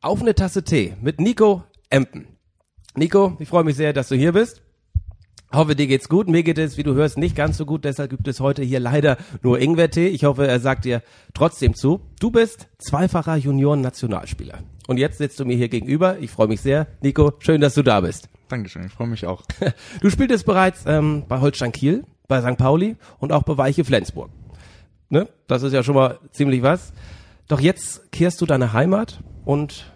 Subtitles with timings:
[0.00, 2.28] Auf eine Tasse Tee mit Nico Empen.
[2.94, 4.62] Nico, ich freue mich sehr, dass du hier bist.
[5.52, 6.28] Hoffe, dir geht's gut.
[6.28, 7.84] Mir geht es, wie du hörst, nicht ganz so gut.
[7.84, 10.06] Deshalb gibt es heute hier leider nur Ingwertee.
[10.06, 11.02] Ich hoffe, er sagt dir
[11.34, 12.00] trotzdem zu.
[12.20, 14.60] Du bist zweifacher Junioren-Nationalspieler.
[14.86, 16.20] Und jetzt sitzt du mir hier gegenüber.
[16.20, 16.86] Ich freue mich sehr.
[17.00, 18.28] Nico, schön, dass du da bist.
[18.46, 19.42] Dankeschön, ich freue mich auch.
[20.00, 22.56] Du spieltest bereits ähm, bei Holstein Kiel, bei St.
[22.56, 24.30] Pauli und auch bei Weiche Flensburg.
[25.08, 25.28] Ne?
[25.48, 26.92] Das ist ja schon mal ziemlich was.
[27.48, 29.18] Doch jetzt kehrst du deine Heimat
[29.48, 29.90] und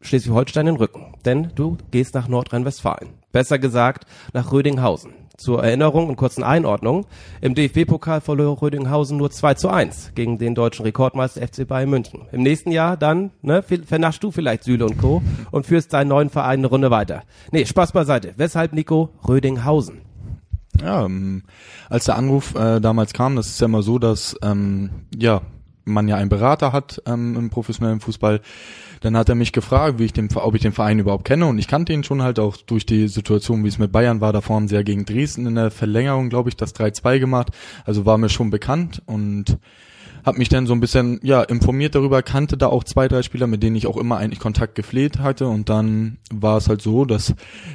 [0.00, 1.14] Schleswig-Holstein den Rücken.
[1.24, 3.10] Denn du gehst nach Nordrhein-Westfalen.
[3.30, 5.12] Besser gesagt nach Rödinghausen.
[5.36, 7.06] Zur Erinnerung und kurzen Einordnung.
[7.40, 12.22] Im DFB-Pokal verlor Rödinghausen nur 2 zu 1 gegen den deutschen Rekordmeister FC Bayern München.
[12.32, 15.22] Im nächsten Jahr dann ne, vernaschst du vielleicht Süle und Co.
[15.52, 17.22] und führst deinen neuen Verein eine Runde weiter.
[17.52, 18.34] Nee, Spaß beiseite.
[18.36, 20.00] Weshalb, Nico, Rödinghausen?
[20.82, 21.44] Ja, ähm,
[21.88, 25.42] als der Anruf äh, damals kam, das ist ja immer so, dass ähm, ja
[25.84, 28.40] man ja einen Berater hat ähm, im professionellen Fußball,
[29.00, 31.58] dann hat er mich gefragt, wie ich den, ob ich den Verein überhaupt kenne und
[31.58, 34.32] ich kannte ihn schon halt auch durch die Situation, wie es mit Bayern war.
[34.32, 37.48] Davor haben sie ja gegen Dresden in der Verlängerung, glaube ich, das 3-2 gemacht.
[37.84, 39.58] Also war mir schon bekannt und
[40.24, 43.46] habe mich dann so ein bisschen ja informiert darüber, kannte da auch zwei, drei Spieler,
[43.46, 47.04] mit denen ich auch immer eigentlich Kontakt gepflegt hatte und dann war es halt so,
[47.04, 47.34] dass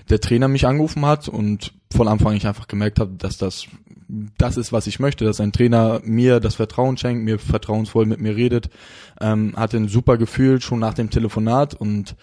[0.10, 3.68] der Trainer mich angerufen hat und von Anfang ich einfach gemerkt habe, dass das
[4.10, 8.20] das ist, was ich möchte, dass ein Trainer mir das Vertrauen schenkt, mir vertrauensvoll mit
[8.20, 8.70] mir redet.
[9.22, 12.16] Ähm, hatte ein super Gefühl schon nach dem Telefonat und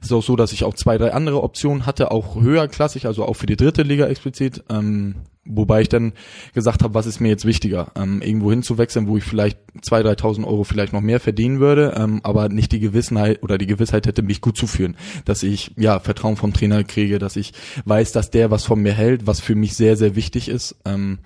[0.00, 3.24] es ist auch so, dass ich auch zwei, drei andere Optionen hatte, auch höherklassig, also
[3.24, 4.64] auch für die dritte Liga explizit.
[4.70, 5.16] Ähm,
[5.48, 6.12] Wobei ich dann
[6.54, 10.46] gesagt habe, was ist mir jetzt wichtiger, ähm, irgendwo hinzuwechseln, wo ich vielleicht zwei, dreitausend
[10.46, 14.22] Euro vielleicht noch mehr verdienen würde, ähm, aber nicht die Gewissenheit oder die Gewissheit hätte,
[14.22, 17.52] mich gut zu führen, dass ich ja Vertrauen vom Trainer kriege, dass ich
[17.84, 20.76] weiß, dass der was von mir hält, was für mich sehr, sehr wichtig ist.
[20.84, 21.18] Ähm,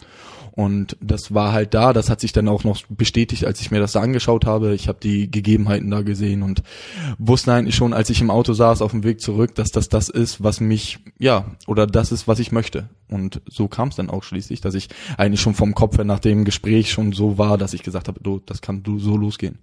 [0.52, 3.80] und das war halt da, das hat sich dann auch noch bestätigt, als ich mir
[3.80, 4.74] das da angeschaut habe.
[4.74, 6.62] Ich habe die Gegebenheiten da gesehen und
[7.18, 10.08] wusste eigentlich schon, als ich im Auto saß auf dem Weg zurück, dass das das
[10.08, 12.88] ist, was mich, ja, oder das ist, was ich möchte.
[13.08, 16.20] Und so kam es dann auch schließlich, dass ich eigentlich schon vom Kopf her nach
[16.20, 19.58] dem Gespräch schon so war, dass ich gesagt habe, du, das kann du so losgehen.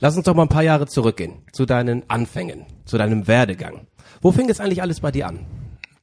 [0.00, 3.86] Lass uns doch mal ein paar Jahre zurückgehen, zu deinen Anfängen, zu deinem Werdegang.
[4.20, 5.40] Wo fing es eigentlich alles bei dir an?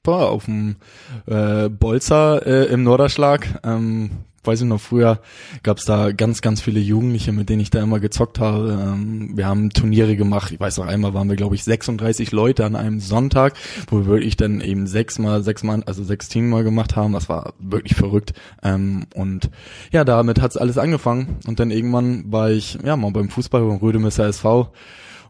[0.02, 0.78] Boah, auf dem
[1.26, 3.60] äh, Bolzer äh, im Norderschlag.
[3.64, 4.12] Ähm,
[4.46, 5.20] weiß ich noch, früher
[5.62, 8.80] gab's da ganz, ganz viele Jugendliche, mit denen ich da immer gezockt habe.
[8.82, 10.52] Ähm, wir haben Turniere gemacht.
[10.54, 13.56] Ich weiß noch, einmal waren wir, glaube ich, 36 Leute an einem Sonntag,
[13.90, 17.12] wo wir wirklich dann eben sechsmal, sechsmal, also sechs Team mal gemacht haben.
[17.12, 18.34] Das war wirklich verrückt.
[18.64, 19.50] Ähm, und
[19.92, 21.40] ja, damit hat's alles angefangen.
[21.46, 24.72] Und dann irgendwann war ich, ja, mal beim Fußball beim Rödemesser SV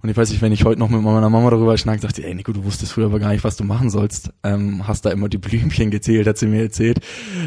[0.01, 2.23] und ich weiß nicht, wenn ich heute noch mit meiner Mama darüber schnack, sagt sie,
[2.23, 4.31] ey Nico, du wusstest früher aber gar nicht, was du machen sollst.
[4.43, 6.99] Ähm, hast da immer die Blümchen gezählt, hat sie mir erzählt.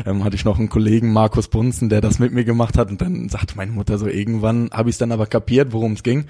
[0.04, 2.90] Ähm, hatte ich noch einen Kollegen, Markus Bunzen, der das mit mir gemacht hat.
[2.90, 6.02] Und dann sagte meine Mutter so, irgendwann habe ich es dann aber kapiert, worum es
[6.02, 6.26] ging.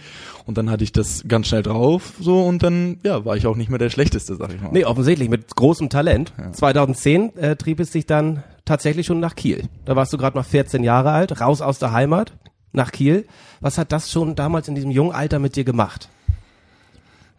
[0.47, 3.57] Und dann hatte ich das ganz schnell drauf, so und dann ja, war ich auch
[3.57, 4.71] nicht mehr der Schlechteste, sag ich mal.
[4.73, 6.33] Nee, offensichtlich, mit großem Talent.
[6.39, 6.53] Ja.
[6.53, 9.65] 2010 äh, trieb es sich dann tatsächlich schon nach Kiel.
[9.85, 12.33] Da warst du gerade noch 14 Jahre alt, raus aus der Heimat
[12.73, 13.27] nach Kiel.
[13.61, 16.09] Was hat das schon damals in diesem jungen Alter mit dir gemacht?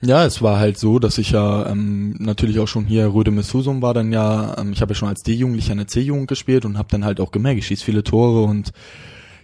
[0.01, 3.81] Ja, es war halt so, dass ich ja ähm, natürlich auch schon hier Röde Messusum
[3.81, 6.89] war dann ja, ähm, ich habe ja schon als D-Jugendlicher eine C-Jugend gespielt und habe
[6.91, 8.73] dann halt auch gemerkt, ich schieße viele Tore und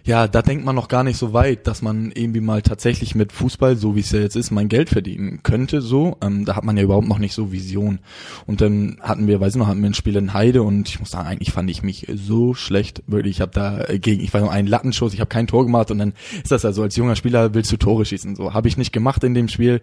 [0.04, 3.32] ja, da denkt man noch gar nicht so weit, dass man irgendwie mal tatsächlich mit
[3.32, 5.80] Fußball, so wie es ja jetzt ist, mein Geld verdienen könnte.
[5.80, 7.98] So, ähm, da hat man ja überhaupt noch nicht so Vision.
[8.46, 11.00] Und dann hatten wir, weiß ich noch, hatten wir ein Spiel in Heide und ich
[11.00, 13.02] muss sagen, eigentlich fand ich mich so schlecht.
[13.06, 15.90] Wirklich, ich habe da gegen, ich war nur einen Lattenschuss, ich habe kein Tor gemacht
[15.90, 18.36] und dann ist das ja so, als junger Spieler willst du Tore schießen.
[18.36, 19.80] So habe ich nicht gemacht in dem Spiel.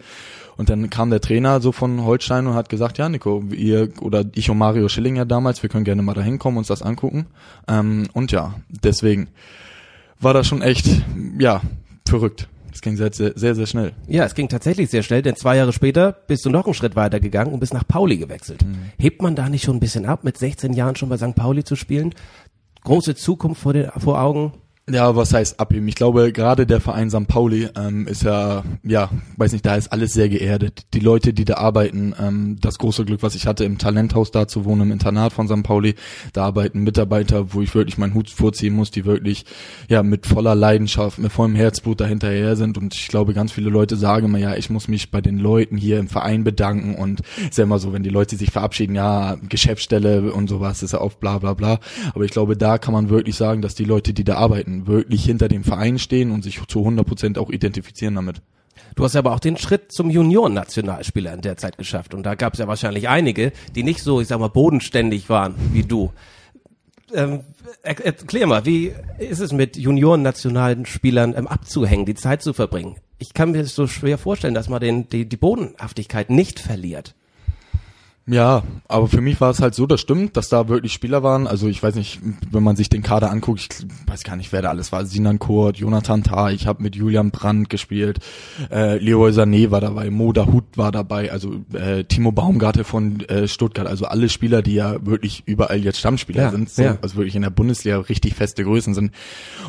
[0.58, 4.26] Und dann kam der Trainer so von Holstein und hat gesagt, ja Nico, ihr oder
[4.34, 7.28] ich und Mario Schilling ja damals, wir können gerne mal dahin kommen, uns das angucken.
[7.68, 9.30] Ähm, und ja, deswegen
[10.20, 10.88] war das schon echt,
[11.40, 11.62] ja,
[12.08, 12.48] verrückt.
[12.74, 13.94] Es ging sehr, sehr, sehr, sehr schnell.
[14.08, 16.96] Ja, es ging tatsächlich sehr schnell, denn zwei Jahre später bist du noch einen Schritt
[16.96, 18.64] weiter gegangen und bist nach Pauli gewechselt.
[18.64, 18.92] Mhm.
[19.00, 21.34] Hebt man da nicht schon ein bisschen ab, mit 16 Jahren schon bei St.
[21.34, 22.14] Pauli zu spielen?
[22.84, 24.54] Große Zukunft vor, den, vor Augen?
[24.90, 25.86] Ja, was heißt abheben?
[25.90, 27.28] Ich glaube, gerade der Verein St.
[27.28, 30.86] Pauli ähm, ist ja, ja, weiß nicht, da ist alles sehr geerdet.
[30.94, 34.48] Die Leute, die da arbeiten, ähm, das große Glück, was ich hatte, im Talenthaus da
[34.48, 35.62] zu wohnen, im Internat von St.
[35.62, 35.96] Pauli,
[36.32, 39.44] da arbeiten Mitarbeiter, wo ich wirklich meinen Hut vorziehen muss, die wirklich,
[39.90, 42.78] ja, mit voller Leidenschaft, mit vollem Herzblut dahinterher sind.
[42.78, 45.76] Und ich glaube, ganz viele Leute sagen immer, ja, ich muss mich bei den Leuten
[45.76, 46.96] hier im Verein bedanken.
[46.96, 50.94] Und ist ja immer so, wenn die Leute sich verabschieden, ja, Geschäftsstelle und sowas, ist
[50.94, 51.82] ja oft bla bla bla.
[52.16, 55.26] Aber ich glaube, da kann man wirklich sagen, dass die Leute, die da arbeiten, wirklich
[55.26, 58.42] hinter dem Verein stehen und sich zu 100 Prozent auch identifizieren damit.
[58.96, 62.14] Du hast aber auch den Schritt zum Junioren-Nationalspieler in der Zeit geschafft.
[62.14, 65.56] Und da gab es ja wahrscheinlich einige, die nicht so, ich sag mal, bodenständig waren
[65.72, 66.12] wie du.
[67.14, 67.42] Ähm,
[67.82, 72.98] erklär mal, wie ist es mit Junioren-nationalen Spielern ähm, abzuhängen, die Zeit zu verbringen?
[73.20, 77.16] ich kann mir das so schwer vorstellen, dass man den, die, die Bodenhaftigkeit nicht verliert.
[78.30, 81.48] Ja, aber für mich war es halt so, das stimmt, dass da wirklich Spieler waren.
[81.48, 82.20] Also ich weiß nicht,
[82.52, 85.06] wenn man sich den Kader anguckt, ich weiß gar nicht, wer da alles war.
[85.06, 88.20] Sinan Kurt, Jonathan Tah, ich habe mit Julian Brandt gespielt,
[88.70, 93.48] äh, Leo Sané war dabei, Moda Hut war dabei, also äh, Timo Baumgarte von äh,
[93.48, 93.88] Stuttgart.
[93.88, 96.98] Also alle Spieler, die ja wirklich überall jetzt Stammspieler ja, sind, so, ja.
[97.02, 99.14] also wirklich in der Bundesliga richtig feste Größen sind.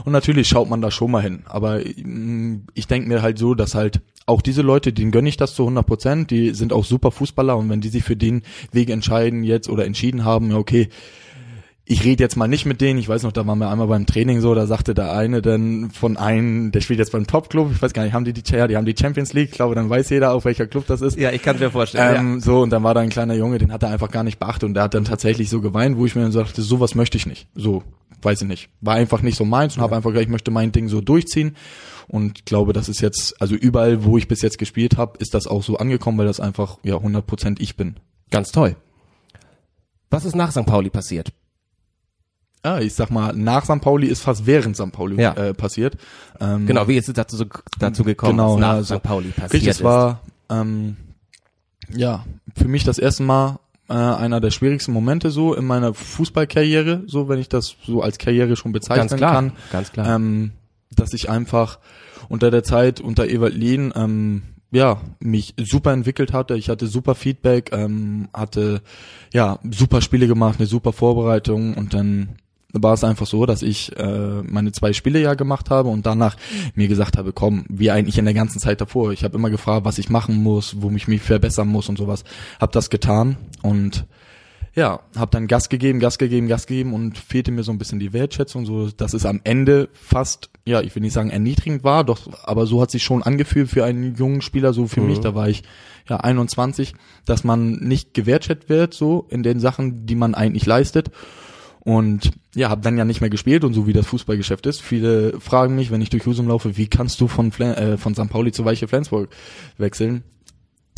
[0.04, 1.44] Und natürlich schaut man da schon mal hin.
[1.46, 5.36] Aber mm, ich denke mir halt so, dass halt auch diese Leute, denen gönne ich
[5.36, 8.42] das zu 100 Prozent, die sind auch super Fußballer und wenn die sich für den
[8.72, 10.88] Weg entscheiden jetzt oder entschieden haben, ja okay,
[11.90, 12.98] ich rede jetzt mal nicht mit denen.
[12.98, 15.90] Ich weiß noch, da waren wir einmal beim Training so, da sagte der eine dann
[15.90, 18.68] von einem, der spielt jetzt beim Top-Club, ich weiß gar nicht, haben die die, ja,
[18.68, 21.18] die haben die Champions League, ich glaube, dann weiß jeder auch, welcher Club das ist.
[21.18, 22.16] Ja, ich kann mir vorstellen.
[22.16, 22.40] Ähm, ja.
[22.40, 24.64] So, und dann war da ein kleiner Junge, den hat er einfach gar nicht beachtet
[24.64, 27.24] und der hat dann tatsächlich so geweint, wo ich mir dann sagte, sowas möchte ich
[27.24, 27.48] nicht.
[27.54, 27.82] So,
[28.20, 28.68] weiß ich nicht.
[28.82, 29.84] War einfach nicht so meins und ja.
[29.84, 31.56] habe einfach gesagt, ich möchte mein Ding so durchziehen
[32.08, 35.46] und glaube, das ist jetzt, also überall, wo ich bis jetzt gespielt habe, ist das
[35.46, 37.96] auch so angekommen, weil das einfach ja 100% ich bin.
[38.30, 38.76] Ganz toll.
[40.10, 40.66] Was ist nach St.
[40.66, 41.32] Pauli passiert?
[42.62, 43.80] Ah, ich sag mal, nach St.
[43.80, 44.90] Pauli ist fast während St.
[44.90, 45.32] Pauli ja.
[45.34, 45.96] äh, passiert.
[46.40, 47.44] Ähm, genau, wie ist es dazu,
[47.78, 49.02] dazu gekommen, genau, dass nach ja, St.
[49.02, 50.20] Pauli passiert richtig, es war
[50.50, 50.96] ähm,
[51.94, 52.24] ja
[52.56, 57.28] für mich das erste Mal äh, einer der schwierigsten Momente so in meiner Fußballkarriere, so
[57.28, 59.52] wenn ich das so als Karriere schon bezeichnen ganz klar, kann.
[59.70, 60.16] Ganz klar.
[60.16, 60.52] Ähm,
[60.94, 61.78] dass ich einfach
[62.28, 66.56] unter der Zeit unter Ewald Lehn ähm, ja, mich super entwickelt hatte.
[66.56, 68.82] Ich hatte super Feedback, ähm, hatte
[69.32, 72.36] ja super Spiele gemacht, eine super Vorbereitung und dann
[72.72, 76.36] war es einfach so, dass ich äh, meine zwei Spiele ja gemacht habe und danach
[76.74, 79.12] mir gesagt habe, komm, wie eigentlich in der ganzen Zeit davor.
[79.12, 82.24] Ich habe immer gefragt, was ich machen muss, wo ich mich verbessern muss und sowas.
[82.60, 84.06] Hab das getan und
[84.74, 87.98] ja, habe dann Gas gegeben, Gas gegeben, Gas gegeben und fehlte mir so ein bisschen
[87.98, 92.04] die Wertschätzung, so dass es am Ende fast, ja, ich will nicht sagen erniedrigend war,
[92.04, 95.06] doch, aber so hat sich schon angefühlt für einen jungen Spieler, so für mhm.
[95.08, 95.62] mich, da war ich
[96.08, 96.94] ja 21,
[97.24, 101.10] dass man nicht gewertschätzt wird, so in den Sachen, die man eigentlich leistet.
[101.80, 104.82] Und ja, habe dann ja nicht mehr gespielt und so wie das Fußballgeschäft ist.
[104.82, 108.14] Viele fragen mich, wenn ich durch Husum laufe, wie kannst du von, Flan äh, von
[108.14, 108.28] St.
[108.28, 109.30] Pauli zu Weiche Flensburg
[109.78, 110.22] wechseln?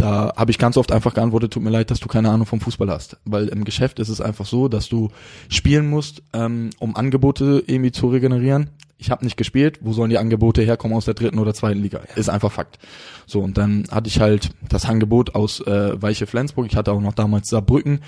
[0.00, 2.60] da habe ich ganz oft einfach geantwortet, tut mir leid, dass du keine Ahnung vom
[2.60, 3.18] Fußball hast.
[3.24, 5.10] Weil im Geschäft ist es einfach so, dass du
[5.48, 8.70] spielen musst, ähm, um Angebote irgendwie zu regenerieren.
[9.00, 12.00] Ich habe nicht gespielt, wo sollen die Angebote herkommen aus der dritten oder zweiten Liga?
[12.16, 12.78] Ist einfach Fakt.
[13.26, 16.66] So, und dann hatte ich halt das Angebot aus äh, Weiche Flensburg.
[16.66, 18.00] Ich hatte auch noch damals Saarbrücken,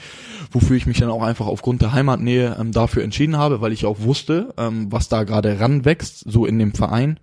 [0.50, 3.86] wofür ich mich dann auch einfach aufgrund der Heimatnähe ähm, dafür entschieden habe, weil ich
[3.86, 7.18] auch wusste, ähm, was da gerade ranwächst, so in dem Verein.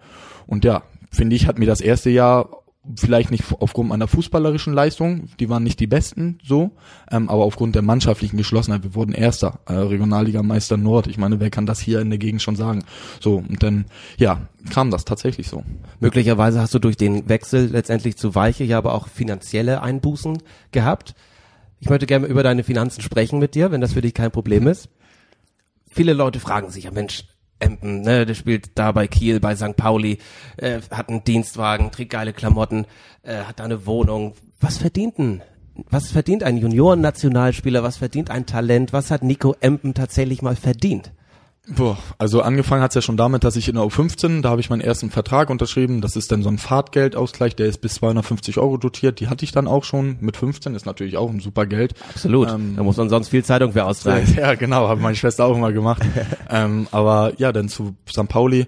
[0.47, 0.81] Und ja,
[1.11, 2.49] finde ich, hat mir das erste Jahr
[2.95, 6.71] vielleicht nicht aufgrund meiner fußballerischen Leistung, die waren nicht die besten, so,
[7.11, 11.07] ähm, aber aufgrund der mannschaftlichen Geschlossenheit, wir wurden Erster, äh, Regionalligameister Nord.
[11.07, 12.83] Ich meine, wer kann das hier in der Gegend schon sagen?
[13.19, 13.85] So, und dann,
[14.17, 15.63] ja, kam das tatsächlich so.
[15.99, 20.39] Möglicherweise hast du durch den Wechsel letztendlich zu Weiche ja aber auch finanzielle Einbußen
[20.71, 21.15] gehabt.
[21.79, 24.67] Ich möchte gerne über deine Finanzen sprechen mit dir, wenn das für dich kein Problem
[24.67, 24.89] ist.
[25.89, 27.25] Viele Leute fragen sich, ja Mensch,
[27.59, 29.75] Empen, ne, der spielt da bei Kiel, bei St.
[29.75, 30.19] Pauli,
[30.57, 32.85] äh, hat einen Dienstwagen, trägt geile Klamotten,
[33.23, 34.33] äh, hat da eine Wohnung.
[34.59, 35.41] Was verdient denn?
[35.89, 37.83] Was verdient ein Junioren-Nationalspieler?
[37.83, 38.91] Was verdient ein Talent?
[38.91, 41.11] Was hat Nico Empen tatsächlich mal verdient?
[41.75, 44.69] Boah, also angefangen hat's ja schon damit, dass ich in der U15, da habe ich
[44.69, 46.01] meinen ersten Vertrag unterschrieben.
[46.01, 49.19] Das ist dann so ein Fahrtgeldausgleich, der ist bis 250 Euro dotiert.
[49.19, 51.93] Die hatte ich dann auch schon mit 15, ist natürlich auch ein super Geld.
[52.09, 52.49] Absolut.
[52.49, 54.33] Ähm, da muss man sonst viel Zeitung für austragen.
[54.35, 56.01] Ja, genau, hat meine Schwester auch immer gemacht.
[56.49, 58.27] ähm, aber ja, dann zu St.
[58.27, 58.67] Pauli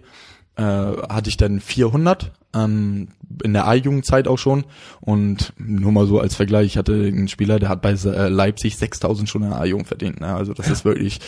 [0.56, 3.10] äh, hatte ich dann 400 ähm,
[3.44, 4.66] in der A-Jugendzeit auch schon
[5.00, 8.78] und nur mal so als Vergleich, ich hatte einen Spieler, der hat bei äh, Leipzig
[8.78, 10.36] 6000 schon in der A-Jugend verdient, ne?
[10.36, 11.20] also das ist wirklich,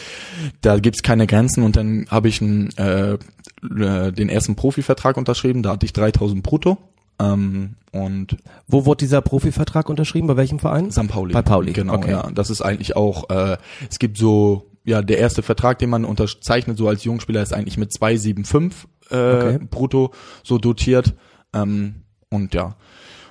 [0.62, 5.64] da gibt's keine Grenzen und dann habe ich einen, äh, äh, den ersten Profivertrag unterschrieben,
[5.64, 6.78] da hatte ich 3000 brutto
[7.20, 8.38] ähm, und
[8.68, 10.28] wo wurde dieser Profivertrag unterschrieben?
[10.28, 10.92] Bei welchem Verein?
[10.92, 11.08] St.
[11.08, 11.34] Pauli.
[11.34, 11.72] Bei Pauli.
[11.74, 12.12] Genau, okay.
[12.12, 12.32] ja.
[12.34, 13.58] Das ist eigentlich auch, äh,
[13.90, 17.78] es gibt so, ja, der erste Vertrag, den man unterzeichnet, so als Jungspieler, ist eigentlich
[17.78, 19.60] mit 275 äh, okay.
[19.70, 20.12] brutto
[20.44, 21.14] so dotiert.
[21.54, 22.76] Ähm, und ja.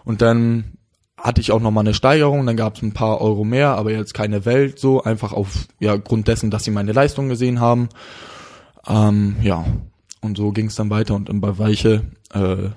[0.04, 0.78] Und dann
[1.16, 3.92] hatte ich auch noch mal eine Steigerung, dann gab es ein paar Euro mehr, aber
[3.92, 7.88] jetzt keine Welt so, einfach auf ja Grund dessen, dass sie meine Leistung gesehen haben.
[8.88, 9.64] Ähm, ja,
[10.20, 12.02] und so ging es dann weiter und bei Weiche
[12.34, 12.70] äh,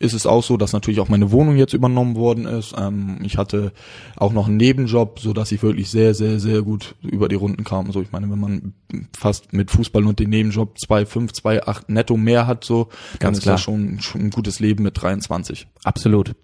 [0.00, 2.74] ist es auch so, dass natürlich auch meine Wohnung jetzt übernommen worden ist.
[2.76, 3.72] Ähm, ich hatte
[4.16, 7.64] auch noch einen Nebenjob, so dass ich wirklich sehr, sehr, sehr gut über die Runden
[7.64, 7.92] kam.
[7.92, 8.74] So, ich meine, wenn man
[9.16, 12.88] fast mit Fußball und den Nebenjob 2,5, 2,8 netto mehr hat, so,
[13.20, 15.68] dann ist das schon, schon ein gutes Leben mit 23.
[15.84, 16.34] Absolut.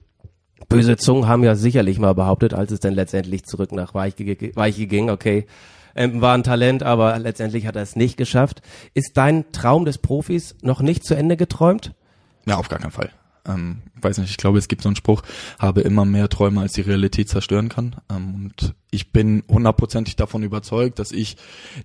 [0.69, 4.87] Böse Zungen haben ja sicherlich mal behauptet, als es dann letztendlich zurück nach Weiche, Weiche
[4.87, 5.47] ging, okay,
[5.95, 8.61] ähm, war ein Talent, aber letztendlich hat er es nicht geschafft.
[8.93, 11.95] Ist dein Traum des Profis noch nicht zu Ende geträumt?
[12.45, 13.11] Ja, auf gar keinen Fall.
[13.47, 15.23] Ähm, weiß nicht, ich glaube, es gibt so einen Spruch,
[15.59, 17.97] habe immer mehr Träume, als die Realität zerstören kann.
[18.11, 21.37] Ähm, und ich bin hundertprozentig davon überzeugt, dass ich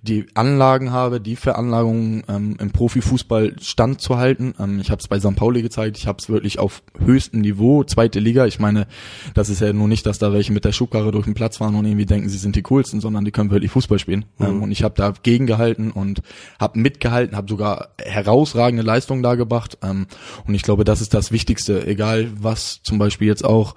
[0.02, 4.54] die Anlagen habe, die Veranlagungen ähm, im Profifußball standzuhalten.
[4.58, 5.34] Ähm, ich habe es bei St.
[5.34, 8.46] Pauli gezeigt, ich habe es wirklich auf höchstem Niveau, zweite Liga.
[8.46, 8.86] Ich meine,
[9.34, 11.74] das ist ja nur nicht, dass da welche mit der Schubkarre durch den Platz fahren
[11.74, 14.24] und irgendwie denken, sie sind die coolsten, sondern die können wirklich Fußball spielen.
[14.38, 14.46] Mhm.
[14.46, 16.22] Ähm, und ich habe da gegengehalten und
[16.60, 19.76] habe mitgehalten, habe sogar herausragende Leistungen da gebracht.
[19.82, 20.06] Ähm,
[20.46, 23.74] und ich glaube, das ist das Wichtigste, egal was zum Beispiel jetzt auch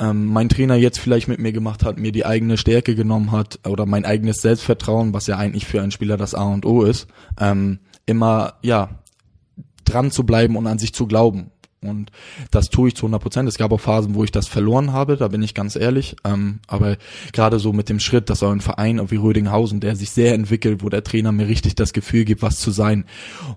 [0.00, 3.60] ähm, mein Trainer jetzt vielleicht mit mir gemacht hat, mir die eigene Stärke genommen hat
[3.68, 7.06] oder mein eigenes Selbstvertrauen, was ja eigentlich für einen Spieler das A und O ist,
[7.38, 9.02] ähm, immer ja
[9.84, 11.50] dran zu bleiben und an sich zu glauben.
[11.82, 12.10] Und
[12.50, 13.48] das tue ich zu 100 Prozent.
[13.48, 16.16] Es gab auch Phasen, wo ich das verloren habe, da bin ich ganz ehrlich.
[16.24, 16.96] Ähm, aber
[17.32, 20.82] gerade so mit dem Schritt, dass so ein Verein wie Rödinghausen, der sich sehr entwickelt,
[20.82, 23.06] wo der Trainer mir richtig das Gefühl gibt, was zu sein.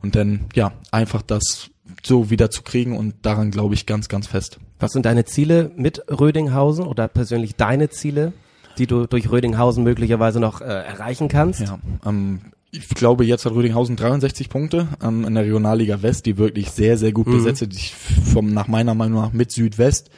[0.01, 1.69] Und dann, ja, einfach das
[2.05, 4.59] so wieder zu kriegen und daran glaube ich ganz, ganz fest.
[4.79, 8.33] Was sind deine Ziele mit Rödinghausen oder persönlich deine Ziele,
[8.77, 11.61] die du durch Rödinghausen möglicherweise noch äh, erreichen kannst?
[11.61, 12.41] Ja, ähm,
[12.71, 16.97] ich glaube, jetzt hat Rödinghausen 63 Punkte ähm, in der Regionalliga West, die wirklich sehr,
[16.97, 17.33] sehr gut mhm.
[17.33, 17.73] besetzt ist.
[17.73, 20.09] Ich, vom, nach meiner Meinung nach mit Südwest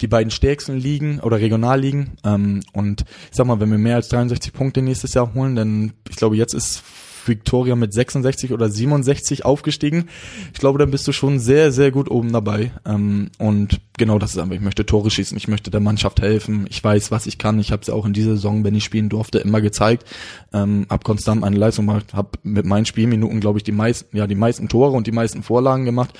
[0.00, 2.12] die beiden stärksten Ligen oder Regionalligen.
[2.24, 5.92] Ähm, und ich sag mal, wenn wir mehr als 63 Punkte nächstes Jahr holen, dann,
[6.08, 6.82] ich glaube, jetzt ist
[7.26, 10.08] Victoria mit 66 oder 67 aufgestiegen.
[10.52, 12.72] Ich glaube, dann bist du schon sehr, sehr gut oben dabei.
[12.84, 16.66] Ähm, und genau das ist einfach, ich möchte Tore schießen, ich möchte der Mannschaft helfen,
[16.68, 17.58] ich weiß, was ich kann.
[17.58, 20.04] Ich habe es auch in dieser Saison, wenn ich spielen durfte, immer gezeigt.
[20.52, 24.26] Ähm, hab konstant meine Leistung gemacht, habe mit meinen Spielminuten, glaube ich, die meisten, ja,
[24.26, 26.18] die meisten Tore und die meisten Vorlagen gemacht.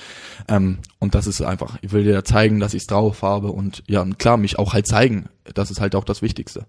[0.49, 3.83] Ähm, und das ist einfach, ich will dir zeigen, dass ich es drauf habe und
[3.89, 5.29] ja, klar, mich auch halt zeigen.
[5.55, 6.67] Das ist halt auch das Wichtigste.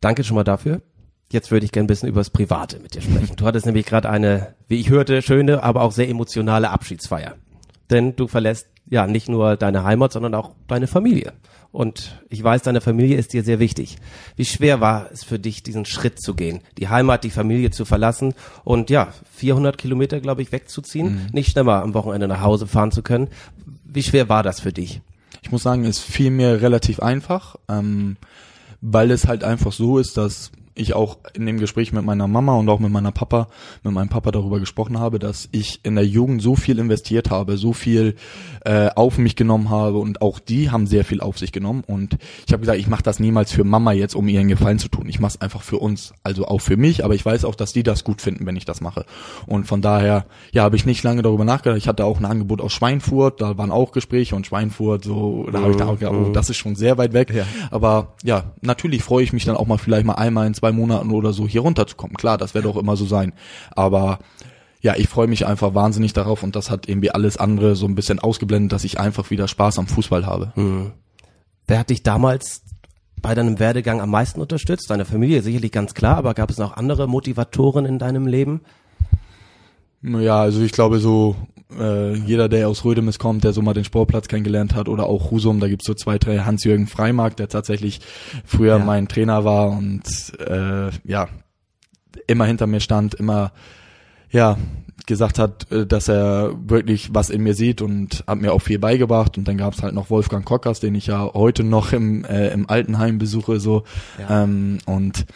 [0.00, 0.82] Danke schon mal dafür.
[1.30, 3.36] Jetzt würde ich gerne ein bisschen über das Private mit dir sprechen.
[3.36, 7.34] Du hattest nämlich gerade eine, wie ich hörte, schöne, aber auch sehr emotionale Abschiedsfeier.
[7.90, 11.32] Denn du verlässt ja nicht nur deine Heimat, sondern auch deine Familie.
[11.72, 13.96] Und ich weiß, deine Familie ist dir sehr wichtig.
[14.36, 17.84] Wie schwer war es für dich, diesen Schritt zu gehen, die Heimat, die Familie zu
[17.84, 21.26] verlassen und ja, 400 Kilometer, glaube ich, wegzuziehen, mhm.
[21.32, 23.26] nicht schneller am Wochenende nach Hause fahren zu können?
[23.84, 25.00] Wie schwer war das für dich?
[25.42, 28.18] Ich muss sagen, es fiel mir relativ einfach, ähm,
[28.80, 32.54] weil es halt einfach so ist, dass ich auch in dem Gespräch mit meiner Mama
[32.54, 33.48] und auch mit meiner Papa,
[33.82, 37.56] mit meinem Papa darüber gesprochen habe, dass ich in der Jugend so viel investiert habe,
[37.56, 38.16] so viel
[38.64, 42.16] äh, auf mich genommen habe und auch die haben sehr viel auf sich genommen und
[42.46, 44.88] ich habe gesagt, ich mache das niemals für Mama jetzt, um ihr einen Gefallen zu
[44.88, 45.08] tun.
[45.08, 47.72] Ich mache es einfach für uns, also auch für mich, aber ich weiß auch, dass
[47.72, 49.04] die das gut finden, wenn ich das mache.
[49.46, 51.78] Und von daher, ja, habe ich nicht lange darüber nachgedacht.
[51.78, 55.60] Ich hatte auch ein Angebot aus Schweinfurt, da waren auch Gespräche und Schweinfurt, so, da
[55.60, 57.32] habe ich dann auch gedacht, oh, das ist schon sehr weit weg.
[57.32, 57.44] Ja.
[57.70, 61.10] Aber ja, natürlich freue ich mich dann auch mal vielleicht mal einmal in zwei Monaten
[61.10, 62.16] oder so hier runterzukommen.
[62.16, 63.32] Klar, das wird auch immer so sein.
[63.74, 64.18] Aber
[64.80, 67.94] ja, ich freue mich einfach wahnsinnig darauf und das hat irgendwie alles andere so ein
[67.94, 70.52] bisschen ausgeblendet, dass ich einfach wieder Spaß am Fußball habe.
[70.56, 70.92] Mhm.
[71.66, 72.62] Wer hat dich damals
[73.22, 74.90] bei deinem Werdegang am meisten unterstützt?
[74.90, 78.60] Deine Familie sicherlich ganz klar, aber gab es noch andere Motivatoren in deinem Leben?
[80.02, 81.34] Ja, also ich glaube so
[81.78, 85.30] äh, jeder, der aus Rödemis kommt, der so mal den Sportplatz kennengelernt hat oder auch
[85.30, 88.00] Husum, da gibt's so zwei, drei Hans-Jürgen Freimark, der tatsächlich
[88.44, 88.84] früher ja.
[88.84, 90.02] mein Trainer war und
[90.38, 91.28] äh, ja,
[92.26, 93.52] immer hinter mir stand, immer
[94.30, 94.56] ja,
[95.06, 98.78] gesagt hat, äh, dass er wirklich was in mir sieht und hat mir auch viel
[98.78, 99.36] beigebracht.
[99.38, 102.68] Und dann gab's halt noch Wolfgang Kockers, den ich ja heute noch im, äh, im
[102.68, 103.60] Altenheim besuche.
[103.60, 103.84] so
[104.18, 104.42] ja.
[104.42, 105.26] ähm, Und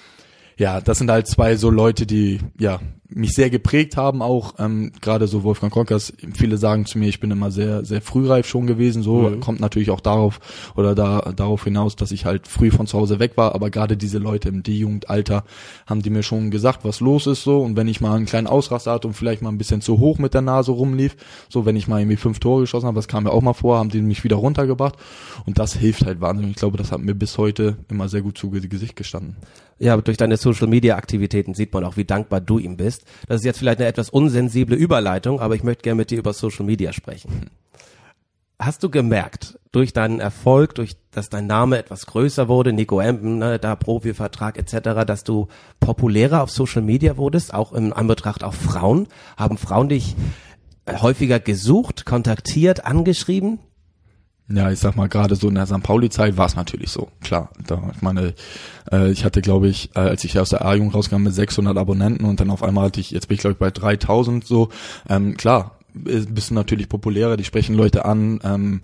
[0.58, 4.54] ja, das sind halt zwei so Leute, die ja mich sehr geprägt haben auch.
[4.58, 8.46] Ähm, gerade so Wolfgang Konkers viele sagen zu mir ich bin immer sehr sehr frühreif
[8.46, 9.02] schon gewesen.
[9.02, 9.40] So mhm.
[9.40, 10.40] kommt natürlich auch darauf
[10.76, 13.54] oder da darauf hinaus dass ich halt früh von zu Hause weg war.
[13.54, 15.44] Aber gerade diese Leute im D-Jugendalter
[15.86, 17.60] haben die mir schon gesagt was los ist so.
[17.60, 20.18] Und wenn ich mal einen kleinen Ausraster hatte und vielleicht mal ein bisschen zu hoch
[20.18, 21.16] mit der Nase rumlief
[21.48, 23.78] so wenn ich mal irgendwie fünf Tore geschossen habe das kam mir auch mal vor
[23.78, 24.96] haben die mich wieder runtergebracht.
[25.46, 26.50] Und das hilft halt wahnsinnig.
[26.50, 29.36] Ich glaube das hat mir bis heute immer sehr gut zu Gesicht gestanden
[29.78, 33.04] ja durch deine Social Media Aktivitäten sieht man auch wie dankbar du ihm bist.
[33.26, 36.32] Das ist jetzt vielleicht eine etwas unsensible Überleitung, aber ich möchte gerne mit dir über
[36.32, 37.50] Social Media sprechen.
[38.60, 43.38] Hast du gemerkt, durch deinen Erfolg, durch dass dein Name etwas größer wurde, Nico Empen,
[43.38, 45.46] ne, da Profivertrag etc., dass du
[45.78, 49.06] populärer auf Social Media wurdest, auch im Anbetracht auf Frauen?
[49.36, 50.16] Haben Frauen dich
[50.88, 53.60] häufiger gesucht, kontaktiert, angeschrieben?
[54.50, 55.82] Ja, ich sag mal, gerade so in der St.
[55.82, 57.50] Pauli-Zeit war es natürlich so, klar.
[57.66, 58.34] Da, ich meine,
[58.90, 62.24] äh, ich hatte, glaube ich, äh, als ich aus der A-Jugend rauskam mit 600 Abonnenten
[62.24, 64.70] und dann auf einmal hatte ich, jetzt bin ich, glaube ich, bei 3000 so,
[65.10, 68.40] ähm, klar, bist du natürlich populärer, die sprechen Leute an.
[68.42, 68.80] Ähm,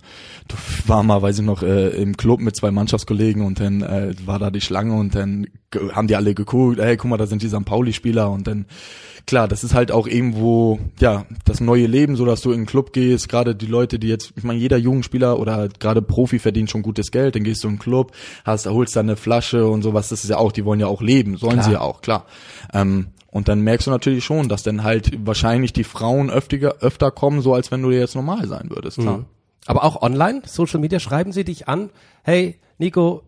[0.47, 0.55] du
[0.87, 4.39] war mal, weiß ich noch, äh, im Club mit zwei Mannschaftskollegen und dann äh, war
[4.39, 5.47] da die Schlange und dann
[5.93, 7.65] haben die alle geguckt, ey, guck mal, da sind die St.
[7.65, 8.65] Pauli-Spieler und dann,
[9.25, 12.65] klar, das ist halt auch irgendwo, ja, das neue Leben, so dass du in den
[12.65, 16.69] Club gehst, gerade die Leute, die jetzt, ich meine, jeder Jugendspieler oder gerade Profi verdient
[16.69, 18.11] schon gutes Geld, dann gehst du in den Club,
[18.43, 21.01] hast, holst da eine Flasche und sowas, das ist ja auch, die wollen ja auch
[21.01, 21.65] leben, sollen Klar.
[21.65, 22.25] sie ja auch, klar.
[22.73, 27.11] Ähm, und dann merkst du natürlich schon, dass dann halt wahrscheinlich die Frauen öfter, öfter
[27.11, 29.17] kommen, so als wenn du jetzt normal sein würdest, klar.
[29.17, 29.25] Mhm.
[29.65, 31.89] Aber auch online, Social Media, schreiben sie dich an,
[32.23, 33.23] hey, Nico,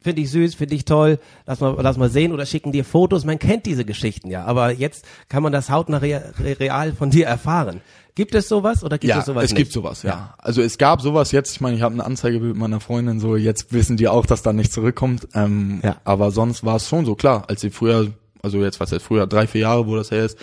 [0.00, 3.24] finde ich süß, finde ich toll, lass mal, lass mal sehen oder schicken dir Fotos.
[3.24, 7.10] Man kennt diese Geschichten ja, aber jetzt kann man das hautnah rea- re- real von
[7.10, 7.80] dir erfahren.
[8.14, 9.58] Gibt es sowas oder gibt ja, es sowas es nicht?
[9.58, 10.34] gibt sowas, ja.
[10.38, 13.34] Also es gab sowas jetzt, ich meine, ich habe eine Anzeige mit meiner Freundin, so
[13.34, 15.26] jetzt wissen die auch, dass da nicht zurückkommt.
[15.34, 15.96] Ähm, Ja.
[16.04, 18.12] Aber sonst war es schon so, klar, als sie früher,
[18.42, 20.38] also jetzt was jetzt früher, drei, vier Jahre, wo das her ist,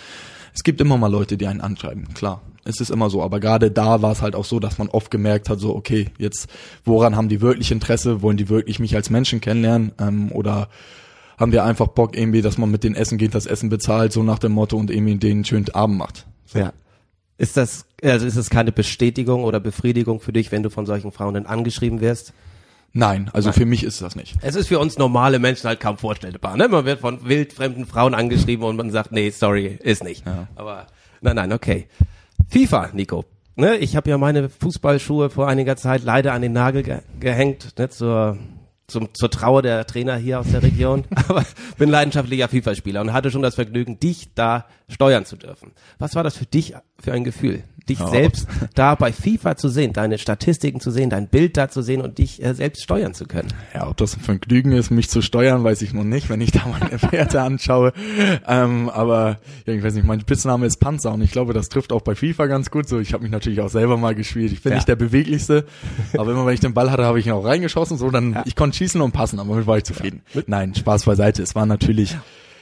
[0.54, 2.42] es gibt immer mal Leute, die einen anschreiben, klar.
[2.64, 5.10] Es ist immer so, aber gerade da war es halt auch so, dass man oft
[5.10, 6.48] gemerkt hat, so, okay, jetzt,
[6.84, 8.22] woran haben die wirklich Interesse?
[8.22, 9.92] Wollen die wirklich mich als Menschen kennenlernen?
[10.00, 10.68] Ähm, oder
[11.38, 14.22] haben die einfach Bock irgendwie, dass man mit denen essen geht, das Essen bezahlt, so
[14.24, 16.26] nach dem Motto und irgendwie denen einen schönen Abend macht?
[16.46, 16.58] So.
[16.58, 16.72] Ja.
[17.38, 21.12] Ist das, also ist es keine Bestätigung oder Befriedigung für dich, wenn du von solchen
[21.12, 22.32] Frauen dann angeschrieben wirst?
[22.96, 24.36] Nein, also für mich ist das nicht.
[24.40, 26.56] Es ist für uns normale Menschen halt kaum vorstellbar.
[26.56, 26.66] Ne?
[26.66, 30.24] Man wird von wildfremden Frauen angeschrieben und man sagt, nee, sorry, ist nicht.
[30.24, 30.46] Ja.
[30.56, 30.86] Aber
[31.20, 31.88] nein, nein, okay.
[32.48, 33.26] FIFA, Nico.
[33.54, 37.78] Ne, ich habe ja meine Fußballschuhe vor einiger Zeit leider an den Nagel ge gehängt,
[37.78, 38.38] ne, zur,
[38.88, 41.04] zum, zur Trauer der Trainer hier aus der Region.
[41.28, 41.44] Aber
[41.78, 45.72] bin leidenschaftlicher FIFA-Spieler und hatte schon das Vergnügen, dich da steuern zu dürfen.
[45.98, 47.64] Was war das für dich für ein Gefühl?
[47.88, 48.08] Dich Ja.
[48.08, 52.00] selbst da bei FIFA zu sehen, deine Statistiken zu sehen, dein Bild da zu sehen
[52.00, 53.48] und dich äh, selbst steuern zu können.
[53.74, 56.50] Ja, ob das ein Vergnügen ist, mich zu steuern, weiß ich noch nicht, wenn ich
[56.50, 57.92] da meine Werte anschaue.
[58.46, 61.92] Ähm, aber ja, ich weiß nicht, mein Spitzname ist Panzer und ich glaube, das trifft
[61.92, 62.88] auch bei FIFA ganz gut.
[62.88, 64.50] So, ich habe mich natürlich auch selber mal gespielt.
[64.52, 64.76] Ich bin Ja.
[64.76, 65.64] nicht der beweglichste,
[66.18, 67.98] aber immer wenn ich den Ball hatte, habe ich ihn auch reingeschossen.
[67.98, 70.22] So, dann ich konnte schießen und passen, aber damit war ich zufrieden.
[70.46, 71.42] Nein, Spaß beiseite.
[71.42, 72.16] Es war natürlich.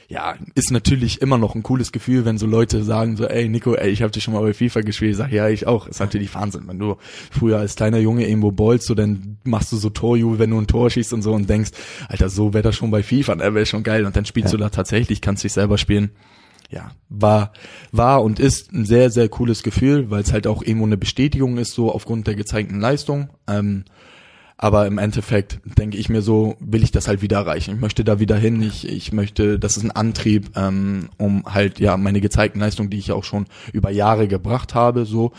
[0.07, 3.73] Ja, ist natürlich immer noch ein cooles Gefühl, wenn so Leute sagen so, ey Nico,
[3.73, 5.11] ey, ich habe dich schon mal bei FIFA gespielt.
[5.11, 5.87] Ich sag, ja, ich auch.
[5.87, 6.97] Ist natürlich Wahnsinn, wenn du
[7.31, 10.67] früher als kleiner Junge irgendwo ballst, so dann machst du so Torjubel, wenn du ein
[10.67, 11.71] Tor schießt und so und denkst,
[12.07, 14.05] Alter, so wäre das schon bei FIFA, ne, wäre schon geil.
[14.05, 16.11] Und dann spielst du da tatsächlich, kannst dich selber spielen.
[16.69, 17.53] Ja, war,
[17.91, 21.57] war und ist ein sehr, sehr cooles Gefühl, weil es halt auch irgendwo eine Bestätigung
[21.57, 23.29] ist, so aufgrund der gezeigten Leistung.
[23.47, 23.85] Ähm,
[24.57, 27.75] aber im Endeffekt denke ich mir so, will ich das halt wieder erreichen.
[27.75, 28.61] Ich möchte da wieder hin.
[28.61, 32.97] Ich, ich möchte, das ist ein Antrieb, ähm, um halt ja meine gezeigten Leistungen, die
[32.97, 35.33] ich auch schon über Jahre gebracht habe, so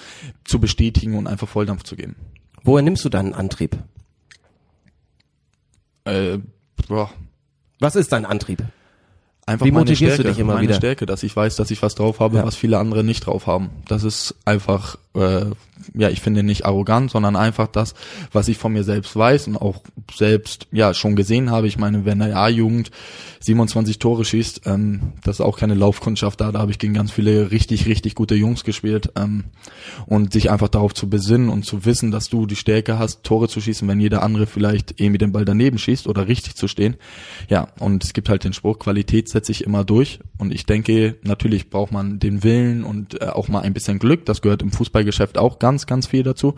[0.44, 2.14] zu bestätigen und einfach Volldampf zu geben.
[2.62, 3.78] Woher nimmst du deinen Antrieb?
[6.04, 6.38] Äh,
[6.88, 7.10] boah,
[7.80, 8.62] Was ist dein Antrieb?
[9.48, 10.74] einfach Wie meine motivierst du Stärke, dich immer meine wieder?
[10.76, 12.44] Stärke, dass ich weiß, dass ich was drauf habe, Ja.
[12.44, 13.70] was viele andere nicht drauf haben.
[13.86, 15.46] Das ist einfach, äh,
[15.94, 17.94] ja, ich finde nicht arrogant, sondern einfach das,
[18.32, 19.82] was ich von mir selbst weiß und auch
[20.14, 21.66] selbst ja schon gesehen habe.
[21.66, 22.90] Ich meine, wenn eine A-Jugend
[23.40, 26.52] 27 Tore schießt, ähm, das ist auch keine Laufkundschaft da.
[26.52, 29.44] Da habe ich gegen ganz viele richtig, richtig gute Jungs gespielt ähm,
[30.06, 33.48] und sich einfach darauf zu besinnen und zu wissen, dass du die Stärke hast, Tore
[33.48, 36.96] zu schießen, wenn jeder andere vielleicht irgendwie den Ball daneben schießt oder richtig zu stehen.
[37.48, 40.20] Ja, und es gibt halt den Spruch, Qualität setze ich immer durch.
[40.38, 44.24] Und ich denke, natürlich braucht man den Willen und äh, auch mal ein bisschen Glück.
[44.26, 46.54] Das gehört im Fußballgeschäft auch ganz, ganz viel dazu.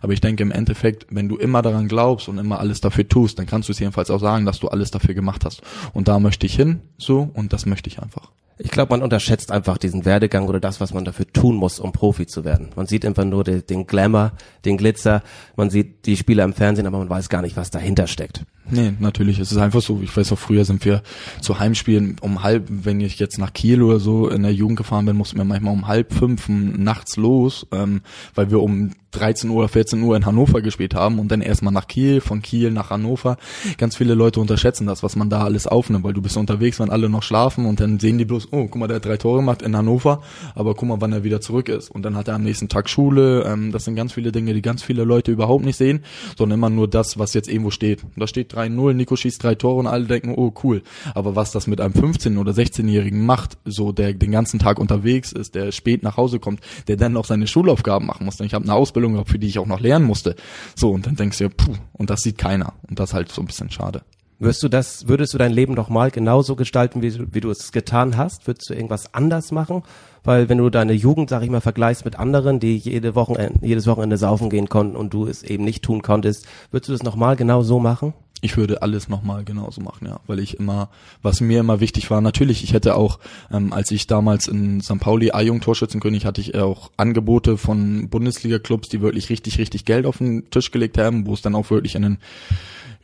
[0.00, 3.38] Aber ich denke im Endeffekt, wenn du immer daran glaubst und immer alles dafür tust,
[3.38, 5.60] dann kannst du es jedenfalls auch sagen, dass du alles dafür gemacht hast.
[5.92, 8.30] Und da möchte ich hin, so, und das möchte ich einfach.
[8.58, 11.90] Ich glaube, man unterschätzt einfach diesen Werdegang oder das, was man dafür tun muss, um
[11.90, 12.70] Profi zu werden.
[12.76, 14.32] Man sieht einfach nur den Glamour,
[14.64, 15.22] den Glitzer,
[15.56, 18.44] man sieht die Spieler im Fernsehen, aber man weiß gar nicht, was dahinter steckt.
[18.70, 19.38] Nee, natürlich.
[19.38, 20.00] Es ist einfach so.
[20.02, 21.02] Ich weiß auch, früher sind wir
[21.40, 25.04] zu Heimspielen um halb, wenn ich jetzt nach Kiel oder so in der Jugend gefahren
[25.04, 28.02] bin, mussten wir manchmal um halb fünf nachts los, ähm,
[28.34, 31.86] weil wir um 13 Uhr, 14 Uhr in Hannover gespielt haben und dann erstmal nach
[31.86, 33.36] Kiel, von Kiel nach Hannover.
[33.78, 36.90] Ganz viele Leute unterschätzen das, was man da alles aufnimmt, weil du bist unterwegs, wenn
[36.90, 39.38] alle noch schlafen und dann sehen die bloß, oh, guck mal, der hat drei Tore
[39.38, 40.22] gemacht in Hannover,
[40.54, 41.90] aber guck mal, wann er wieder zurück ist.
[41.90, 43.44] Und dann hat er am nächsten Tag Schule.
[43.44, 46.00] Ähm, das sind ganz viele Dinge, die ganz viele Leute überhaupt nicht sehen,
[46.36, 48.02] sondern immer nur das, was jetzt irgendwo steht.
[48.02, 50.82] Und da steht 3-0, Nico schießt drei Tore und alle denken, oh cool.
[51.14, 55.32] Aber was das mit einem 15- oder 16-Jährigen macht, so der den ganzen Tag unterwegs
[55.32, 58.36] ist, der spät nach Hause kommt, der dann noch seine Schulaufgaben machen muss.
[58.36, 60.36] Denn ich habe eine Ausbildung gehabt, für die ich auch noch lernen musste.
[60.76, 62.74] So, und dann denkst du, ja, puh, und das sieht keiner.
[62.88, 64.02] Und das ist halt so ein bisschen schade.
[64.38, 67.48] Wirst du das, würdest du dein Leben doch mal genauso gestalten, wie, du- wie du
[67.50, 68.48] es getan hast?
[68.48, 69.84] Würdest du irgendwas anders machen?
[70.24, 73.86] Weil wenn du deine Jugend, sag ich mal, vergleichst mit anderen, die jede Wochenende, jedes
[73.86, 77.36] Wochenende saufen gehen konnten und du es eben nicht tun konntest, würdest du das nochmal
[77.36, 78.14] genau so machen?
[78.44, 80.90] Ich würde alles nochmal genauso machen, ja, weil ich immer,
[81.22, 83.20] was mir immer wichtig war, natürlich, ich hätte auch,
[83.52, 84.98] ähm, als ich damals in St.
[84.98, 90.50] Pauli A-Jung-Torschützenkönig, hatte ich auch Angebote von Bundesliga-Clubs, die wirklich richtig, richtig Geld auf den
[90.50, 92.18] Tisch gelegt haben, wo es dann auch wirklich in den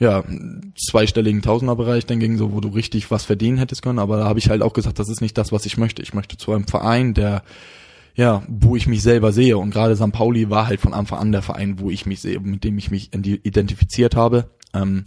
[0.00, 0.24] ja,
[0.76, 4.00] zweistelligen Tausenderbereich dann ging, so wo du richtig was verdienen hättest können.
[4.00, 6.02] Aber da habe ich halt auch gesagt, das ist nicht das, was ich möchte.
[6.02, 7.42] Ich möchte zu einem Verein, der
[8.18, 9.56] ja, wo ich mich selber sehe.
[9.56, 10.10] Und gerade St.
[10.10, 12.90] Pauli war halt von Anfang an der Verein, wo ich mich sehe, mit dem ich
[12.90, 14.50] mich identifiziert habe.
[14.74, 15.04] Ähm,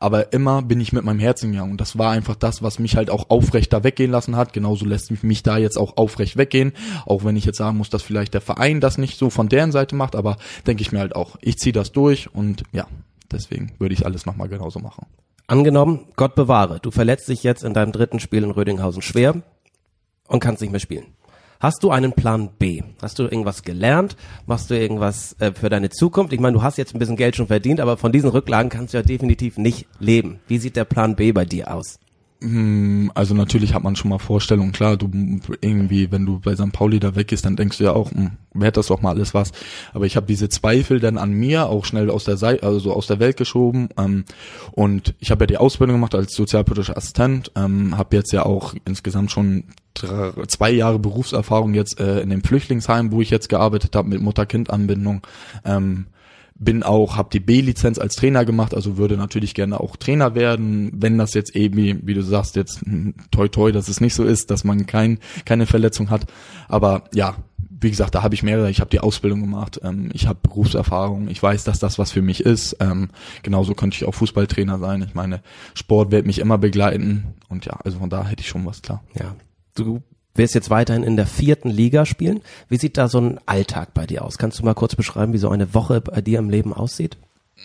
[0.00, 1.72] aber immer bin ich mit meinem Herzen gegangen.
[1.72, 4.52] Und das war einfach das, was mich halt auch aufrecht da weggehen lassen hat.
[4.52, 6.72] Genauso lässt mich, mich da jetzt auch aufrecht weggehen.
[7.06, 9.72] Auch wenn ich jetzt sagen muss, dass vielleicht der Verein das nicht so von deren
[9.72, 10.16] Seite macht.
[10.16, 12.86] Aber denke ich mir halt auch, ich ziehe das durch und ja,
[13.30, 15.06] deswegen würde ich alles nochmal genauso machen.
[15.46, 19.42] Angenommen, Gott bewahre, du verletzt dich jetzt in deinem dritten Spiel in Rödinghausen schwer
[20.26, 21.06] und kannst nicht mehr spielen.
[21.64, 22.82] Hast du einen Plan B?
[23.00, 24.18] Hast du irgendwas gelernt?
[24.44, 26.34] Machst du irgendwas äh, für deine Zukunft?
[26.34, 28.92] Ich meine, du hast jetzt ein bisschen Geld schon verdient, aber von diesen Rücklagen kannst
[28.92, 30.40] du ja definitiv nicht leben.
[30.46, 31.98] Wie sieht der Plan B bei dir aus?
[32.40, 35.10] Hm, also natürlich hat man schon mal Vorstellungen, klar, du
[35.60, 36.72] irgendwie, wenn du bei St.
[36.72, 39.34] Pauli da weg ist, dann denkst du ja auch, hm, wäre das doch mal alles
[39.34, 39.52] was.
[39.92, 43.06] Aber ich habe diese Zweifel dann an mir auch schnell aus der Seite, also aus
[43.06, 43.88] der Welt geschoben.
[43.96, 44.24] Ähm,
[44.72, 48.74] und ich habe ja die Ausbildung gemacht als sozialpolitischer Assistent, ähm, habe jetzt ja auch
[48.84, 49.64] insgesamt schon
[50.48, 55.24] zwei Jahre Berufserfahrung jetzt äh, in dem Flüchtlingsheim, wo ich jetzt gearbeitet habe mit Mutter-Kind-Anbindung.
[55.64, 56.06] Ähm,
[56.56, 60.92] bin auch, habe die B-Lizenz als Trainer gemacht, also würde natürlich gerne auch Trainer werden,
[60.94, 64.24] wenn das jetzt eben, wie du sagst, jetzt hm, toi toi, dass es nicht so
[64.24, 66.26] ist, dass man kein, keine Verletzung hat.
[66.68, 70.28] Aber ja, wie gesagt, da habe ich mehrere, ich habe die Ausbildung gemacht, ähm, ich
[70.28, 72.76] habe Berufserfahrung, ich weiß, dass das was für mich ist.
[72.80, 73.10] Ähm,
[73.42, 75.02] genauso könnte ich auch Fußballtrainer sein.
[75.06, 75.42] Ich meine,
[75.74, 79.02] Sport wird mich immer begleiten und ja, also von da hätte ich schon was klar.
[79.18, 79.34] Ja.
[79.74, 80.02] Du
[80.34, 82.40] wirst jetzt weiterhin in der vierten Liga spielen.
[82.68, 84.38] Wie sieht da so ein Alltag bei dir aus?
[84.38, 87.16] Kannst du mal kurz beschreiben, wie so eine Woche bei dir im Leben aussieht?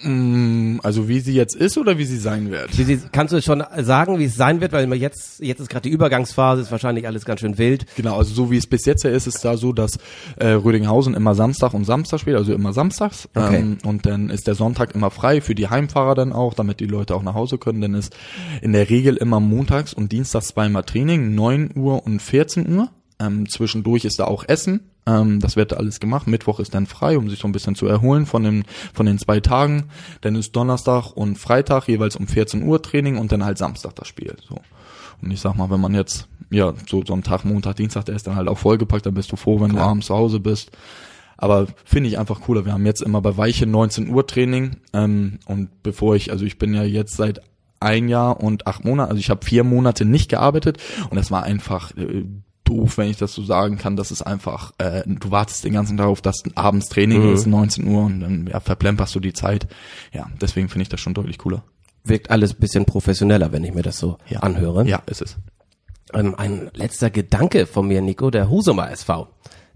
[0.03, 2.77] Mm, also wie sie jetzt ist oder wie sie sein wird?
[2.77, 5.89] Wie sie, kannst du schon sagen, wie es sein wird, weil jetzt jetzt ist gerade
[5.89, 7.85] die Übergangsphase, ist wahrscheinlich alles ganz schön wild.
[7.95, 9.97] Genau, also so wie es bis jetzt ja ist, ist da so, dass
[10.37, 13.27] äh, Rödinghausen immer Samstag und Samstag spielt, also immer samstags.
[13.35, 13.57] Okay.
[13.57, 16.85] Ähm, und dann ist der Sonntag immer frei für die Heimfahrer dann auch, damit die
[16.85, 17.81] Leute auch nach Hause können.
[17.81, 18.15] Dann ist
[18.61, 22.89] in der Regel immer montags und dienstags zweimal Training, 9 Uhr und 14 Uhr.
[23.19, 24.91] Ähm, zwischendurch ist da auch Essen.
[25.05, 26.27] Ähm, das wird da alles gemacht.
[26.27, 29.17] Mittwoch ist dann frei, um sich so ein bisschen zu erholen von den, von den
[29.17, 29.89] zwei Tagen.
[30.21, 34.07] Dann ist Donnerstag und Freitag jeweils um 14 Uhr Training und dann halt Samstag das
[34.07, 34.35] Spiel.
[34.47, 34.55] So.
[35.21, 38.15] Und ich sag mal, wenn man jetzt, ja, so, so am Tag, Montag, Dienstag, der
[38.15, 39.85] ist dann halt auch vollgepackt, dann bist du froh, wenn Klar.
[39.85, 40.71] du abends zu Hause bist.
[41.35, 42.65] Aber finde ich einfach cooler.
[42.65, 44.77] Wir haben jetzt immer bei Weiche 19 Uhr Training.
[44.93, 47.41] Ähm, und bevor ich, also ich bin ja jetzt seit
[47.79, 50.79] ein Jahr und acht Monate, also ich habe vier Monate nicht gearbeitet
[51.09, 52.25] und das war einfach äh,
[52.69, 53.95] doof, wenn ich das so sagen kann.
[53.95, 57.33] Das ist einfach, äh, du wartest den ganzen Tag auf das abends Training mhm.
[57.33, 59.67] ist 19 Uhr und dann ja, verplemperst du die Zeit.
[60.13, 61.63] Ja, deswegen finde ich das schon deutlich cooler.
[62.03, 64.39] Wirkt alles bisschen professioneller, wenn ich mir das so ja.
[64.39, 64.85] anhöre.
[64.87, 65.37] Ja, ist es.
[66.13, 69.27] Ähm, ein letzter Gedanke von mir, Nico, der Husumer SV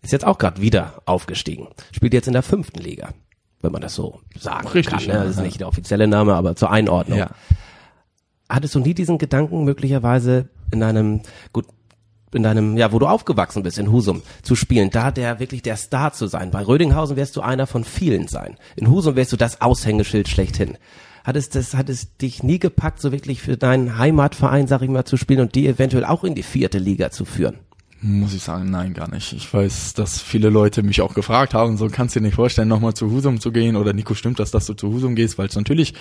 [0.01, 1.67] ist jetzt auch gerade wieder aufgestiegen.
[1.91, 3.09] Spielt jetzt in der fünften Liga,
[3.61, 5.05] wenn man das so sagen Richtig, kann.
[5.07, 5.13] Ne?
[5.13, 7.19] Das ist nicht der offizielle Name, aber zur Einordnung.
[7.19, 7.31] Ja.
[8.49, 11.21] Hattest du nie diesen Gedanken möglicherweise in einem,
[11.53, 11.65] gut,
[12.35, 15.77] in deinem, ja, wo du aufgewachsen bist, in Husum, zu spielen, da der wirklich der
[15.77, 16.51] Star zu sein.
[16.51, 18.57] Bei Rödinghausen wirst du einer von vielen sein.
[18.75, 20.77] In Husum wirst du das Aushängeschild schlechthin.
[21.23, 24.89] Hat es das, hat es dich nie gepackt, so wirklich für deinen Heimatverein, sag ich
[24.89, 27.59] mal, zu spielen und die eventuell auch in die vierte Liga zu führen?
[28.05, 29.31] Muss ich sagen, nein, gar nicht.
[29.31, 32.67] Ich weiß, dass viele Leute mich auch gefragt haben, so kannst du dir nicht vorstellen,
[32.67, 35.37] nochmal zu Husum zu gehen oder Nico, stimmt das, dass du zu Husum gehst?
[35.37, 35.93] Weil es natürlich,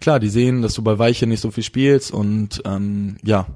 [0.00, 3.46] klar, die sehen, dass du bei Weiche nicht so viel spielst und ähm, ja,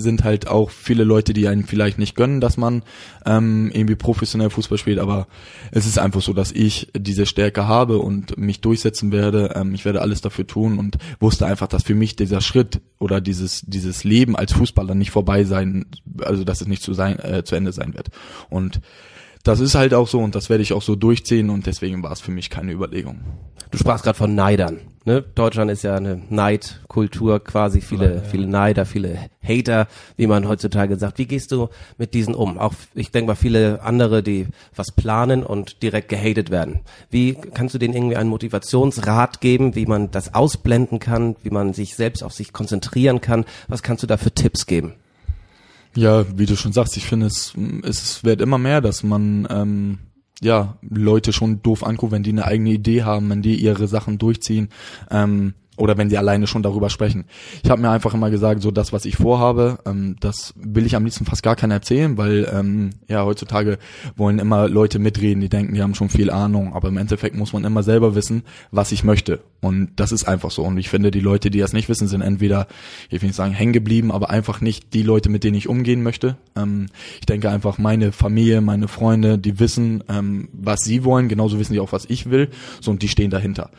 [0.00, 2.82] sind halt auch viele Leute, die einen vielleicht nicht gönnen, dass man
[3.24, 5.26] ähm, irgendwie professionell Fußball spielt, aber
[5.70, 9.52] es ist einfach so, dass ich diese Stärke habe und mich durchsetzen werde.
[9.54, 13.20] Ähm, ich werde alles dafür tun und wusste einfach, dass für mich dieser Schritt oder
[13.20, 15.86] dieses dieses Leben als Fußballer nicht vorbei sein,
[16.20, 18.08] also dass es nicht zu sein äh, zu Ende sein wird.
[18.48, 18.80] Und
[19.42, 22.12] das ist halt auch so und das werde ich auch so durchziehen und deswegen war
[22.12, 23.20] es für mich keine Überlegung.
[23.70, 24.80] Du sprachst gerade von Neidern.
[25.06, 25.22] Ne?
[25.34, 28.20] Deutschland ist ja eine Neidkultur, quasi viele, ja.
[28.20, 31.18] viele Neider, viele Hater, wie man heutzutage sagt.
[31.18, 32.58] Wie gehst du mit diesen um?
[32.58, 36.80] Auch ich denke mal viele andere, die was planen und direkt gehatet werden.
[37.08, 41.72] Wie kannst du denen irgendwie einen Motivationsrat geben, wie man das ausblenden kann, wie man
[41.72, 43.46] sich selbst auf sich konzentrieren kann?
[43.68, 44.94] Was kannst du da für Tipps geben?
[45.94, 49.98] Ja, wie du schon sagst, ich finde es, es wird immer mehr, dass man ähm,
[50.40, 54.18] ja Leute schon doof anguckt, wenn die eine eigene Idee haben, wenn die ihre Sachen
[54.18, 54.68] durchziehen.
[55.10, 57.24] Ähm, oder wenn sie alleine schon darüber sprechen.
[57.62, 60.94] Ich habe mir einfach immer gesagt, so das, was ich vorhabe, ähm, das will ich
[60.94, 63.78] am liebsten fast gar keiner erzählen, weil ähm, ja heutzutage
[64.16, 67.52] wollen immer Leute mitreden, die denken, die haben schon viel Ahnung, aber im Endeffekt muss
[67.52, 69.40] man immer selber wissen, was ich möchte.
[69.62, 70.64] Und das ist einfach so.
[70.64, 72.66] Und ich finde, die Leute, die das nicht wissen, sind entweder,
[73.08, 76.02] ich will nicht sagen, hängen geblieben, aber einfach nicht die Leute, mit denen ich umgehen
[76.02, 76.36] möchte.
[76.56, 76.86] Ähm,
[77.20, 81.72] ich denke einfach, meine Familie, meine Freunde, die wissen, ähm, was sie wollen, genauso wissen
[81.72, 82.48] die auch, was ich will.
[82.80, 83.70] So, und die stehen dahinter.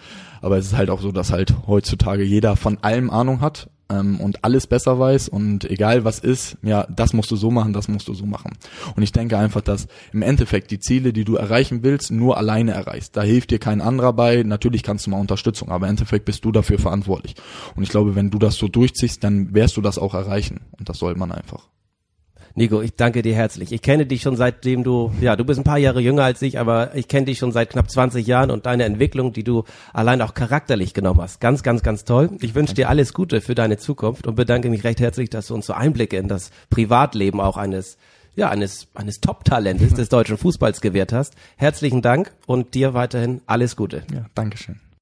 [0.41, 1.53] Aber es ist halt auch so, dass halt
[1.91, 6.57] heutzutage jeder von allem Ahnung hat ähm, und alles besser weiß und egal was ist,
[6.61, 8.53] ja, das musst du so machen, das musst du so machen.
[8.95, 12.71] Und ich denke einfach, dass im Endeffekt die Ziele, die du erreichen willst, nur alleine
[12.71, 13.17] erreichst.
[13.17, 14.43] Da hilft dir kein anderer bei.
[14.43, 17.35] Natürlich kannst du mal Unterstützung, aber im Endeffekt bist du dafür verantwortlich.
[17.75, 20.61] Und ich glaube, wenn du das so durchziehst, dann wirst du das auch erreichen.
[20.79, 21.67] Und das soll man einfach.
[22.55, 23.71] Nico, ich danke dir herzlich.
[23.71, 26.59] Ich kenne dich schon seitdem du, ja, du bist ein paar Jahre jünger als ich,
[26.59, 30.21] aber ich kenne dich schon seit knapp 20 Jahren und deine Entwicklung, die du allein
[30.21, 31.39] auch charakterlich genommen hast.
[31.39, 32.29] Ganz, ganz, ganz toll.
[32.41, 35.55] Ich wünsche dir alles Gute für deine Zukunft und bedanke mich recht herzlich, dass du
[35.55, 37.97] uns so Einblicke in das Privatleben auch eines
[38.35, 41.35] ja, eines, eines Top-Talentes des deutschen Fußballs gewährt hast.
[41.57, 44.03] Herzlichen Dank und dir weiterhin alles Gute.
[44.13, 44.79] Ja, Dankeschön.